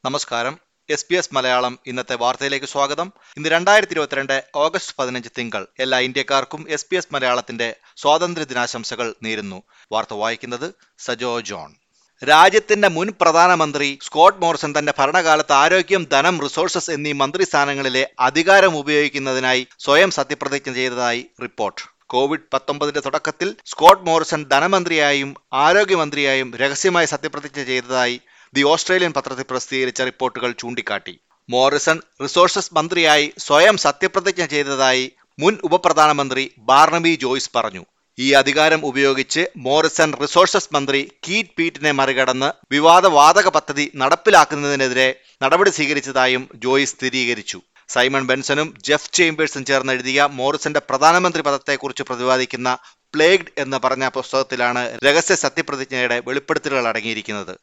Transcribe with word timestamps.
നമസ്കാരം. 0.05 0.57
S 0.89 1.05
P 1.05 1.15
S 1.15 1.29
Malayalam 1.33 1.79
ഇന്നത്തെ 1.85 2.15
വാർത്തയിലേക്ക് 2.15 2.65
സ്വാഗതം. 2.65 3.13
ഇന്ന് 3.37 3.49
രണ്ടായിരത്തി 3.49 3.93
ഇരുപത്തിരണ്ട് 3.93 4.45
ഓഗസ്റ്റ് 4.55 4.95
പതിനഞ്ച് 4.99 5.29
തിങ്കൾ 5.37 5.67
എല്ലാ 5.79 5.99
ഇന്ത്യക്കാർക്കും 5.99 6.65
എസ് 6.69 6.85
പി 6.89 6.95
എസ് 6.95 7.13
മലയാളത്തിന്റെ 7.13 7.75
സ്വാതന്ത്ര്യ 7.95 8.45
ദിനാശംസകൾ 8.45 9.15
നേരുന്നു. 9.23 9.63
വാർത്ത 9.91 10.13
വായിക്കുന്നത് 10.13 10.73
സജോ 10.97 11.39
ജോൺ. 11.39 11.75
രാജ്യത്തിന്റെ 12.23 12.87
മുൻ 12.87 13.07
പ്രധാനമന്ത്രി 13.21 13.99
സ്കോട്ട് 14.01 14.41
മോറിസൺ 14.41 14.73
തന്റെ 14.77 14.93
ഭരണകാലത്ത് 14.99 15.53
ആരോഗ്യം 15.53 16.07
ധനം 16.11 16.41
റിസോഴ്സസ് 16.41 16.91
എന്നീ 16.91 17.11
മന്ത്രി 17.11 17.43
സ്ഥാനങ്ങളിലെ 17.43 18.03
അധികാരം 18.19 18.77
ഉപയോഗിക്കുന്നതിനായി 18.77 19.67
സ്വയം 19.79 20.11
സത്യപ്രതിജ്ഞ 20.11 20.73
ചെയ്തതായി 20.73 21.25
റിപ്പോർട്ട്. 21.41 21.81
കോവിഡ് 22.05 22.47
പത്തൊമ്പതിന്റെ 22.53 22.99
തുടക്കത്തിൽ 22.99 23.55
സ്കോട്ട് 23.65 24.05
മോറിസൺ 24.05 24.45
ധനമന്ത്രിയായും 24.51 25.35
ആരോഗ്യമന്ത്രിയായും 25.53 26.55
രഹസ്യമായി 26.55 27.05
സത്യപ്രതിജ്ഞ 27.05 27.63
ചെയ്തതായി 27.63 28.21
ദി 28.53 28.63
ഓസ്ട്രേലിയൻ 28.63 29.13
പത്രത്തിൽ 29.13 29.45
പ്രസിദ്ധീകരിച്ച 29.49 30.01
റിപ്പോർട്ടുകൾ 30.01 30.51
ചൂണ്ടിക്കാട്ടി. 30.51 31.19
മോറിസൺ 31.49 32.01
റിസോഴ്സസ് 32.23 32.73
മന്ത്രിയായി 32.73 33.33
സ്വയം 33.37 33.77
സത്യപ്രതിജ്ഞ 33.77 34.45
ചെയ്തതായി 34.45 35.11
മുൻ 35.39 35.57
ഉപപ്രധാനമന്ത്രി 35.63 36.51
ബാർണബി 36.59 37.15
ജോയ്സ് 37.21 37.51
പറഞ്ഞു. 37.55 37.85
ഈ 38.17 38.27
അധികാരം 38.39 38.81
ഉപയോഗിച്ച് 38.89 39.41
മോറിസൺ 39.65 40.09
റിസോഴ്സസ് 40.21 40.73
മന്ത്രി 40.75 40.99
കീറ്റ് 41.25 41.55
പീറ്റിനെ 41.57 41.91
മറികടന്ന് 41.99 42.49
വിവാദ 42.73 43.05
വാതക 43.15 43.47
പദ്ധതി 43.47 43.85
നടപ്പിലാക്കുന്നതിനെതിരെ 44.01 45.07
നടപടി 45.43 45.71
സ്വീകരിച്ചതായും 45.77 46.43
ജോയിസ് 46.65 46.95
സ്ഥിരീകരിച്ചു. 46.95 47.59
സൈമൺ 47.89 48.23
ബെൻസനും 48.29 48.69
ജെഫ് 48.87 49.11
ചേംബേഴ്സും 49.17 49.63
ചേർന്ന് 49.69 49.93
എഴുതിയ 49.95 50.27
മോറിസന്റെ 50.37 50.81
പ്രധാനമന്ത്രി 50.89 51.41
പദത്തെക്കുറിച്ച് 51.47 52.03
പ്രതിപാദിക്കുന്ന 52.09 52.69
പ്ലേഗ്ഡ് 53.13 53.53
എന്ന് 53.63 53.77
പറഞ്ഞ 53.83 54.05
പുസ്തകത്തിലാണ് 54.15 54.81
രഹസ്യ 55.05 55.35
സത്യപ്രതിജ്ഞയുടെ 55.43 56.17
വെളിപ്പെടുത്തലുകൾ 56.27 56.87
അടങ്ങിയിരിക്കുന്നത്. 56.91 57.53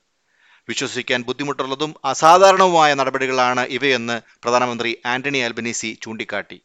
വിശ്വസിക്കാൻ 0.68 1.20
ബുദ്ധിമുട്ടുള്ളതും 1.28 1.94
അസാധാരണവുമായ 2.04 2.90
നടപടികളാണ് 3.00 3.64
ഇവയെന്ന് 3.76 4.16
പ്രധാനമന്ത്രി 4.44 4.92
ആന്റണി 5.14 5.40
അൽബനീസി 5.46 5.90
ചൂണ്ടിക്കാട്ടി. 6.02 6.58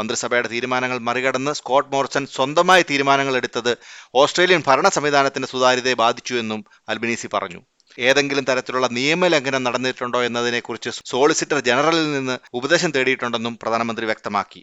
മന്ത്രിസഭയുടെ 0.00 0.48
തീരുമാനങ്ങൾ 0.48 0.98
മറികടന്ന് 0.98 1.52
സ്കോട്ട് 1.60 1.90
മോർസൺ 1.94 2.26
സ്വന്തമായി 2.36 2.84
തീരുമാനങ്ങൾ 2.90 3.36
എടുത്തത് 3.36 3.72
ഓസ്ട്രേലിയൻ 4.14 4.62
ഭരണ 4.66 4.88
സംവിധാനത്തിന്റെ 4.88 5.48
സുതാര്യതയെ 5.48 5.94
ബാധിച്ചുവെന്നും 5.94 6.64
അൽബിനീസി 6.88 7.28
പറഞ്ഞു. 7.34 7.60
ഏതെങ്കിലും 7.98 8.44
തരത്തിലുള്ള 8.44 8.86
നിയമലംഘനം 8.98 9.62
നടന്നിട്ടുണ്ടോ 9.64 10.18
എന്നതിനെക്കുറിച്ച് 10.22 10.90
സോളിസിറ്റർ 11.04 11.58
ജനറലിൽ 11.60 12.12
നിന്ന് 12.12 12.38
ഉപദേശം 12.54 12.90
തേടിയിട്ടുണ്ടെന്നും 12.90 13.58
പ്രധാനമന്ത്രി 13.62 14.06
വ്യക്തമാക്കി. 14.06 14.62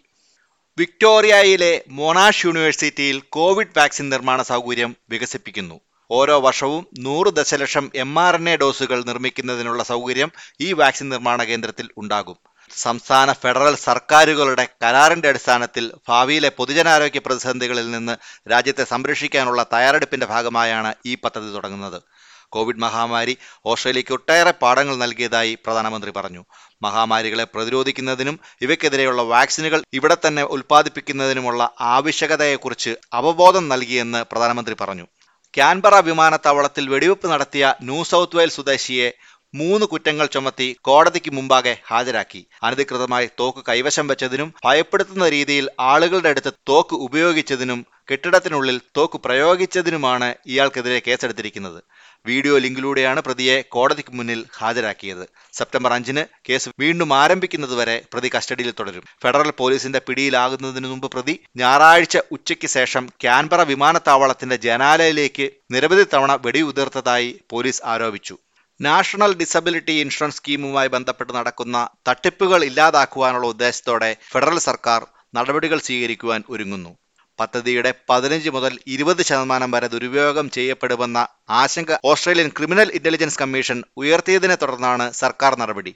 വിക്ടോറിയയിലെ 0.78 1.72
മൊണാഷ് 1.98 2.46
യൂണിവേഴ്സിറ്റിയിൽ 2.46 3.22
കോവിഡ് 3.36 3.78
വാക്സിൻ 3.78 4.08
നിർമ്മാണ 4.08 4.42
സൗകര്യം 4.42 4.96
വികസിപ്പിക്കുന്നു. 5.10 5.76
ഓരോ 6.10 6.40
വർഷവും 6.40 6.86
നൂറ് 6.98 7.30
ദശലക്ഷം 7.36 7.90
എം 7.94 8.12
ആർ 8.20 8.34
എൻ 8.36 8.46
എ 8.50 8.56
ഡോസുകൾ 8.56 8.98
നിർമ്മിക്കുന്നതിനുള്ള 9.04 9.82
സൗകര്യം 9.82 10.30
ഈ 10.60 10.72
വാക്സിൻ 10.72 11.08
നിർമ്മാണ 11.08 11.42
കേന്ദ്രത്തിൽ 11.44 11.88
ഉണ്ടാകും. 11.96 12.38
സംസ്ഥാന 12.76 13.32
ഫെഡറൽ 13.32 13.74
സർക്കാരുകളുടെ 13.74 14.68
കരാറിന്റെ 14.84 15.28
അടിസ്ഥാനത്തിൽ 15.28 15.92
ഭാവിയിലെ 16.08 16.48
പൊതുജനാരോഗ്യ 16.48 17.18
പ്രതിസന്ധികളിൽ 17.18 17.90
നിന്ന് 17.90 18.16
രാജ്യത്തെ 18.50 18.84
സംരക്ഷിക്കാനുള്ള 18.84 19.62
തയ്യാറെടുപ്പിന്റെ 19.62 20.26
ഭാഗമായാണ് 20.26 20.94
ഈ 21.06 21.14
പദ്ധതി 21.14 21.52
തുടങ്ങുന്നത്. 21.52 22.02
കോവിഡ് 22.48 22.78
മഹാമാരി 22.78 23.38
ഓസ്ട്രേലിയയ്ക്ക് 23.66 24.12
ഒട്ടേറെ 24.12 24.50
പാഠങ്ങൾ 24.50 24.96
നൽകിയതായി 24.96 25.58
പ്രധാനമന്ത്രി 25.66 26.10
പറഞ്ഞു. 26.10 26.44
മഹാമാരികളെ 26.82 27.44
പ്രതിരോധിക്കുന്നതിനും 27.44 28.40
ഇവയ്ക്കെതിരെയുള്ള 28.60 29.22
വാക്സിനുകൾ 29.22 29.82
ഇവിടെ 29.92 30.16
തന്നെ 30.26 30.42
ഉൽപ്പാദിപ്പിക്കുന്നതിനുമുള്ള 30.42 31.70
ആവശ്യകതയെക്കുറിച്ച് 31.80 32.96
അവബോധം 33.12 33.68
നൽകിയെന്ന് 33.68 34.24
പ്രധാനമന്ത്രി 34.32 34.76
പറഞ്ഞു. 34.80 35.06
ക്യാൻബറ 35.54 36.00
വിമാനത്താവളത്തിൽ 36.00 36.88
വെടിവെപ്പ് 36.88 37.30
നടത്തിയ 37.30 37.74
ന്യൂ 37.82 38.04
സൗത്ത് 38.04 38.36
വെയിൽസ് 38.36 38.54
സ്വദേശിയെ 38.54 39.12
മൂന്ന് 39.54 39.86
കുറ്റങ്ങൾ 39.86 40.26
ചുമത്തി 40.26 40.76
കോടതിക്ക് 40.80 41.30
മുമ്പാകെ 41.32 41.76
ഹാജരാക്കി. 41.86 42.46
അനധികൃതമായി 42.62 43.28
തോക്ക് 43.40 43.64
കൈവശം 43.68 44.06
വെച്ചതിനും 44.06 44.54
ഭയപ്പെടുത്തുന്ന 44.64 45.28
രീതിയിൽ 45.28 45.68
ആളുകളുടെ 45.80 46.28
അടുത്ത് 46.28 46.52
തോക്ക് 46.68 46.94
ഉപയോഗിച്ചതിനും 46.94 47.86
കെട്ടിടത്തിനുള്ളിൽ 48.10 48.80
തോക്ക് 48.96 49.20
പ്രയോഗിച്ചതിനുമാണ് 49.24 50.34
ഇയാൾക്കെതിരെ 50.46 51.02
കേസെടുത്തിരിക്കുന്നത്. 51.06 51.82
വീഡിയോ 52.26 52.58
ലിങ്കിലൂടെയാണ് 52.58 53.20
പ്രതിയെ 53.20 53.60
കോടതിക്ക് 53.60 54.12
മുന്നിൽ 54.12 54.44
ഹാജരാക്കിയത്. 54.56 55.28
സെപ്റ്റംബർ 55.52 55.92
അഞ്ചിന് 55.92 56.24
കേസ് 56.48 56.68
വീണ്ടും 56.78 57.14
ആരംഭിക്കുന്നതുവരെ 57.14 58.02
പ്രതി 58.12 58.30
കസ്റ്റഡിയിൽ 58.36 58.74
തുടരും. 58.80 59.04
ഫെഡറൽ 59.22 59.50
പോലീസിന്റെ 59.50 60.00
പിടിയിലാകുന്നതിനു 60.08 60.88
മുമ്പ് 60.88 61.10
പ്രതി 61.10 61.40
ഞായറാഴ്ച 61.56 62.18
ഉച്ചയ്ക്ക് 62.30 62.66
ശേഷം 62.66 63.06
ക്യാൻബറ 63.20 63.62
വിമാനത്താവളത്തിന്റെ 63.62 64.56
ജനാലയിലേക്ക് 64.56 65.50
നിരവധി 65.70 66.06
തവണ 66.14 66.38
വെടിയുതിർത്തതായി 66.46 67.40
പോലീസ് 67.50 67.82
ആരോപിച്ചു. 67.84 68.38
നാഷണൽ 68.80 69.32
ഡിസബിലിറ്റി 69.40 69.94
ഇൻഷുറൻസ് 70.02 70.38
സ്കീമുമായി 70.40 70.88
ബന്ധപ്പെട്ട് 70.94 71.32
നടക്കുന്ന 71.36 71.76
തട്ടിപ്പുകൾ 72.08 72.60
ഇല്ലാതാക്കുവാനുള്ള 72.68 73.46
ഉദ്ദേശത്തോടെ 73.54 74.10
ഫെഡറൽ 74.32 74.58
സർക്കാർ 74.68 75.00
നടപടികൾ 75.34 75.78
സ്വീകരിക്കുവാൻ 75.86 76.40
ഒരുങ്ങുന്നു. 76.48 76.92
പദ്ധതിയുടെ 77.38 77.90
പതിനഞ്ച് 78.10 78.50
മുതൽ 78.54 78.72
ഇരുപത് 78.94 79.22
ശതമാനം 79.22 79.70
വരെ 79.74 79.88
ദുരുപയോഗം 79.94 80.46
ചെയ്യപ്പെടുമെന്ന 80.56 81.18
ആശങ്ക 81.62 81.98
ഓസ്ട്രേലിയൻ 82.10 82.48
ക്രിമിനൽ 82.56 82.88
ഇന്റലിജൻസ് 82.98 83.40
കമ്മീഷൻ 83.42 83.80
ഉയർത്തിയതിനെ 84.02 84.56
തുടർന്നാണ് 84.62 85.06
സർക്കാർ 85.22 85.54
നടപടി. 85.62 85.92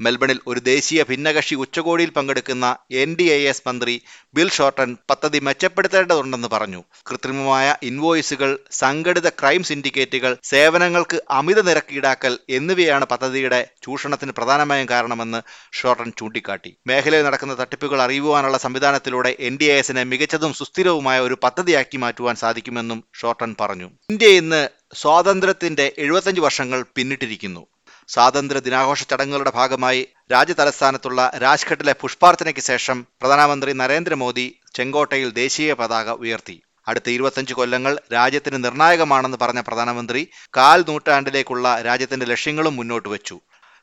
മെൽബണിൽ 0.00 0.40
ഒരു 0.46 0.60
ദേശീയ 0.60 1.02
ഭിന്നകക്ഷി 1.02 1.54
ഉച്ചകോടിയിൽ 1.54 2.10
പങ്കെടുക്കുന്ന 2.10 2.76
എൻ 2.90 3.16
ഡി 3.20 3.22
ഐ 3.22 3.40
എസ് 3.42 3.68
മന്ത്രി 3.68 4.02
ബിൽ 4.34 4.48
ഷോർട്ടൺ 4.48 4.96
പദ്ധതി 5.10 5.38
മെച്ചപ്പെടുത്തേണ്ടതുണ്ടെന്ന് 5.38 6.48
പറഞ്ഞു. 6.48 6.84
കൃത്രിമമായ 7.08 7.76
ഇൻവോയ്സുകൾ 7.82 8.58
സംഘടിത 8.70 9.28
ക്രൈം 9.28 9.62
സിൻഡിക്കേറ്റുകൾ 9.62 10.36
സേവനങ്ങൾക്ക് 10.42 11.22
അമിത 11.30 11.60
നിരക്ക് 11.60 11.94
ഈടാക്കൽ 11.94 12.38
എന്നിവയാണ് 12.50 13.04
പദ്ധതിയുടെ 13.04 13.68
ചൂഷണത്തിന് 13.82 14.30
പ്രധാനമായും 14.30 14.88
കാരണമെന്ന് 14.90 15.42
ഷോർട്ടൺ 15.72 16.12
ചൂണ്ടിക്കാട്ടി. 16.18 16.76
മേഖലയിൽ 16.86 17.24
നടക്കുന്ന 17.24 17.54
തട്ടിപ്പുകൾ 17.54 18.02
അറിയുവാനുള്ള 18.02 18.58
സംവിധാനത്തിലൂടെ 18.58 19.36
എൻ 19.40 19.58
ഡി 19.60 19.64
ഐ 19.64 19.78
എസിനെ 19.78 20.04
മികച്ചതും 20.04 20.54
സുസ്ഥിരവുമായ 20.54 21.20
ഒരു 21.20 21.34
പദ്ധതിയാക്കി 21.42 21.96
മാറ്റുവാൻ 21.96 22.36
സാധിക്കുമെന്നും 22.36 23.04
ഷോർട്ടൺ 23.20 23.56
പറഞ്ഞു. 23.60 23.90
ഇന്ത്യ 24.10 24.26
ഇന്ന് 24.26 24.68
സ്വാതന്ത്ര്യത്തിന്റെ 24.94 25.92
എഴുപത്തഞ്ച് 25.98 26.40
വർഷങ്ങൾ 26.40 26.84
പിന്നിട്ടിരിക്കുന്നു. 26.96 27.66
സ്വാതന്ത്ര്യ 28.08 28.60
ദിനാഘോഷ 28.66 29.02
ചടങ്ങുകളുടെ 29.10 29.52
ഭാഗമായി 29.58 30.02
രാജ്യതലസ്ഥാനത്തുള്ള 30.32 31.20
രാജ്ഘട്ടിലെ 31.44 31.94
പുഷ്പാർച്ചനയ്ക്ക് 32.02 32.62
ശേഷം 32.70 32.98
പ്രധാനമന്ത്രി 33.22 33.72
നരേന്ദ്രമോദി 33.80 34.46
ചെങ്കോട്ടയിൽ 34.76 35.28
ദേശീയ 35.42 35.72
പതാക 35.80 36.08
ഉയർത്തി. 36.24 36.56
അടുത്ത 36.86 37.08
ഇരുപത്തഞ്ച് 37.16 37.54
കൊല്ലങ്ങൾ 37.58 37.92
രാജ്യത്തിന് 38.16 38.58
നിർണായകമാണെന്ന് 38.64 39.38
പറഞ്ഞ 39.42 39.60
പ്രധാനമന്ത്രി 39.68 40.22
കാൽ 40.56 40.80
നൂറ്റാണ്ടിലേക്കുള്ള 40.88 41.66
രാജ്യത്തിന്റെ 41.86 42.26
ലക്ഷ്യങ്ങളും 42.32 42.74
മുന്നോട്ട് 42.78 43.08
വെച്ചു. 43.14 43.36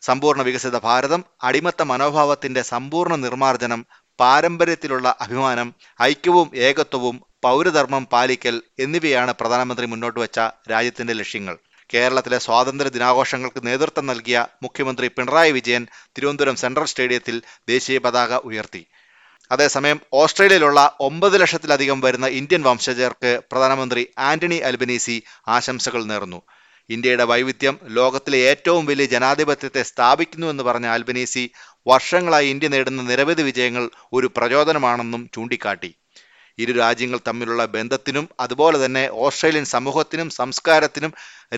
സമ്പൂർണ 0.04 0.42
വികസിത 0.48 0.78
ഭാരതം 0.86 1.22
അടിമത്ത 1.48 1.82
മനോഭാവത്തിന്റെ 1.92 2.62
സമ്പൂർണ 2.72 3.16
നിർമ്മാർജനം 3.26 3.82
പാരമ്പര്യത്തിലുള്ള 4.20 5.08
അഭിമാനം 5.26 5.68
ഐക്യവും 6.04 6.48
ഏകത്വവും 6.68 7.16
പൗരധർമ്മം 7.46 8.04
പാലിക്കൽ 8.14 8.56
എന്നിവയാണ് 8.86 9.32
പ്രധാനമന്ത്രി 9.40 9.86
മുന്നോട്ട് 9.92 10.20
വെച്ച 10.24 10.40
രാജ്യത്തിന്റെ 10.72 11.14
ലക്ഷ്യങ്ങൾ. 11.22 11.56
കേരളത്തിലെ 11.94 12.38
സ്വാതന്ത്ര്യ 12.38 12.90
ദിനാഘോഷങ്ങൾക്ക് 12.90 13.68
നേതൃത്വം 13.68 14.06
നൽകിയ 14.06 14.48
മുഖ്യമന്ത്രി 14.64 15.08
പിണറായി 15.08 15.52
വിജയൻ 15.52 15.88
തിരുവനന്തപുരം 16.18 16.56
സെൻട്രൽ 16.56 16.86
സ്റ്റേഡിയത്തിൽ 16.86 17.42
ദേശീയ 17.68 17.98
പതാക 17.98 18.34
ഉയർത്തി. 18.36 18.88
അതേസമയം 19.52 20.00
ഓസ്ട്രേലിയയിലുള്ള 20.14 20.98
ഒമ്പത് 21.00 21.42
ലക്ഷത്തിലധികം 21.42 22.02
വരുന്ന 22.02 22.28
ഇന്ത്യൻ 22.28 22.64
വംശജർക്ക് 22.64 23.42
പ്രധാനമന്ത്രി 23.52 24.08
ആന്റണി 24.18 24.56
അൽബനീസി 24.56 25.24
ആശംസകൾ 25.48 26.04
നേർന്നു. 26.04 26.42
ഇന്ത്യയുടെ 26.90 27.24
വൈവിധ്യം 27.24 27.80
ലോകത്തിലെ 27.98 28.38
ഏറ്റവും 28.38 28.86
വലിയ 28.86 29.06
ജനാധിപത്യത്തെ 29.06 29.84
സ്ഥാപിക്കുന്നു 29.84 30.48
എന്ന് 30.48 30.64
പറഞ്ഞ 30.64 30.86
അൽബനീസി 30.86 31.52
വർഷങ്ങളായി 31.88 32.48
ഇന്ത്യ 32.48 32.68
നേടുന്ന 32.68 33.02
നിരവധി 33.02 33.42
വിജയങ്ങൾ 33.42 33.90
ഒരു 34.14 34.28
പ്രചോദനമാണെന്നും 34.38 35.30
ചൂണ്ടിക്കാട്ടി. 35.36 35.92
ഇരു 36.64 36.74
രാജ്യങ്ങൾ 36.78 37.20
തമ്മിലുള്ള 37.28 37.64
ബന്ധത്തിനും 37.76 38.26
അതുപോലെ 38.40 38.78
തന്നെ 38.86 39.04
ഓസ്ട്രേലിയൻ 39.26 39.66
സമൂഹത്തിനും 39.76 40.30
സംസ്കാരത്തിനും 40.40 41.14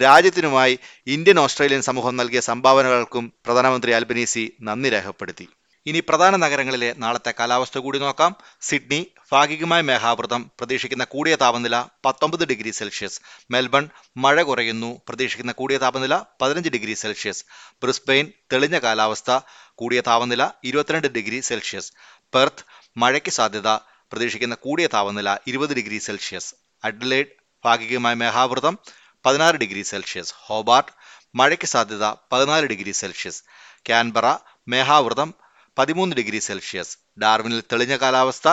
രാജ്യത്തിനുമായി 0.06 0.76
ഇന്ത്യൻ 1.16 1.40
ഓസ്ട്രേലിയൻ 1.40 1.82
സമൂഹം 1.90 2.16
നൽകിയ 2.22 2.42
സംഭാവനകൾക്കും 2.50 3.26
പ്രധാനമന്ത്രി 3.46 3.92
അൽബനീസി 3.92 4.46
നന്ദി 4.62 4.90
രേഖപ്പെടുത്തി. 4.90 5.48
ഇനി 5.86 6.00
പ്രധാന 6.00 6.34
നഗരങ്ങളിലെ 6.36 6.90
നാളത്തെ 6.98 7.32
കാലാവസ്ഥ 7.40 7.78
കൂടി 7.86 8.00
നോക്കാം. 8.00 8.32
സിഡ്നി 8.62 9.00
ഭാഗികമായ 9.32 9.82
മേഘാവൃതം 9.82 10.42
പ്രതീക്ഷിക്കുന്ന 10.60 11.04
കൂടിയ 11.14 11.36
താപനില 11.36 11.76
പത്തൊമ്പത് 12.06 12.44
ഡിഗ്രി 12.52 12.72
സെൽഷ്യസ്. 12.72 13.20
മെൽബൺ 13.52 13.86
മഴ 14.18 14.38
കുറയുന്നു 14.42 14.90
പ്രതീക്ഷിക്കുന്ന 15.08 15.52
കൂടിയ 15.52 15.78
താപനില 15.78 16.18
പതിനഞ്ച് 16.42 16.70
ഡിഗ്രി 16.70 16.94
സെൽഷ്യസ്. 16.94 17.44
ബ്രിസ്ബെയിൻ 17.84 18.28
തെളിഞ്ഞ 18.52 18.80
കാലാവസ്ഥ 18.80 19.40
കൂടിയ 19.76 20.02
താപനില 20.08 20.44
ഇരുപത്തിരണ്ട് 20.64 21.08
ഡിഗ്രി 21.08 21.40
സെൽഷ്യസ്. 21.50 21.92
പെർത്ത് 22.36 22.66
മഴയ്ക്ക് 22.98 23.32
സാധ്യത 23.40 23.70
പ്രതീക്ഷിക്കുന്ന 24.14 24.56
കൂടിയ 24.56 24.88
താപനില 24.88 25.38
ഇരുപത് 25.48 25.76
ഡിഗ്രി 25.76 25.98
സെൽഷ്യസ്. 25.98 26.56
അഡ്ലേഡ് 26.84 27.26
ഭാഗികമായ 27.66 28.14
മേഘാവൃതം 28.14 28.80
പതിനാറ് 29.26 29.56
ഡിഗ്രി 29.56 29.82
സെൽഷ്യസ്. 29.82 30.34
ഹോബാർട്ട് 30.38 30.92
മഴയ്ക്ക് 31.36 31.66
സാധ്യത 31.66 32.06
പതിനാല് 32.32 32.66
ഡിഗ്രി 32.66 32.92
സെൽഷ്യസ്. 32.92 33.44
ക്യാൻബറ 33.86 34.36
മേഘാവൃതം 34.68 35.34
പതിമൂന്ന് 35.78 36.16
ഡിഗ്രി 36.16 36.40
സെൽഷ്യസ്. 36.40 36.98
ഡാർവിനിൽ 37.22 37.62
തെളിഞ്ഞ 37.62 37.98
കാലാവസ്ഥ 37.98 38.48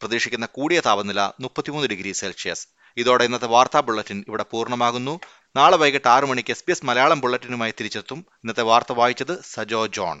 പ്രതീക്ഷിക്കുന്ന 0.00 0.46
കൂടിയ 0.46 0.80
താപനില 0.80 1.20
മുപ്പത്തിമൂന്ന് 1.40 1.88
ഡിഗ്രി 1.88 2.12
സെൽഷ്യസ്. 2.12 2.68
ഇതോടെ 2.96 3.24
ഇന്നത്തെ 3.24 3.46
വാർത്താ 3.46 3.80
ബുള്ളറ്റിൻ 3.80 4.24
ഇവിടെ 4.28 4.42
പൂർണമാകുന്നു. 4.42 5.20
നാളെ 5.56 5.76
വൈകിട്ട് 5.76 6.08
ആറ് 6.08 6.24
മണിക്ക് 6.24 6.50
എസ് 6.50 6.64
പി 6.64 6.70
എസ് 6.70 6.86
മലയാളം 6.86 7.20
ബുള്ളറ്റിനുമായി 7.20 7.74
തിരിച്ചെത്തും. 7.80 8.18
ഇന്നത്തെ 8.18 8.62
വാർത്ത 8.62 8.92
വായിച്ചത് 8.92 9.42
സജോ 9.42 9.86
ജോൺ. 9.86 10.20